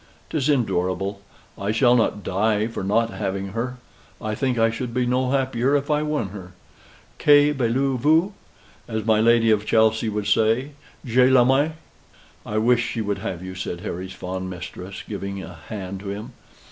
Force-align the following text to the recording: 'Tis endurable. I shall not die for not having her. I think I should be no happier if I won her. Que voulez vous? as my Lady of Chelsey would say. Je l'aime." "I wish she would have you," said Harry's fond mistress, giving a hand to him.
'Tis 0.31 0.49
endurable. 0.49 1.21
I 1.59 1.71
shall 1.71 1.95
not 1.95 2.23
die 2.23 2.65
for 2.65 2.83
not 2.83 3.11
having 3.11 3.49
her. 3.49 3.77
I 4.19 4.33
think 4.33 4.57
I 4.57 4.71
should 4.71 4.95
be 4.95 5.05
no 5.05 5.29
happier 5.29 5.75
if 5.75 5.91
I 5.91 6.01
won 6.01 6.29
her. 6.29 6.53
Que 7.19 7.53
voulez 7.53 7.99
vous? 8.01 8.33
as 8.87 9.05
my 9.05 9.19
Lady 9.19 9.51
of 9.51 9.63
Chelsey 9.63 10.09
would 10.09 10.25
say. 10.25 10.71
Je 11.05 11.29
l'aime." 11.29 11.73
"I 12.47 12.57
wish 12.57 12.83
she 12.91 13.01
would 13.01 13.19
have 13.19 13.43
you," 13.43 13.53
said 13.53 13.81
Harry's 13.81 14.13
fond 14.13 14.49
mistress, 14.49 15.03
giving 15.07 15.43
a 15.43 15.53
hand 15.69 15.99
to 15.99 16.09
him. 16.09 16.31